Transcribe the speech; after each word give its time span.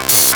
Bye. 0.00 0.29